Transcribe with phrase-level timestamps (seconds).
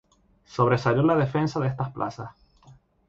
[0.45, 2.31] Sobresalió en la defensa de estas plazas.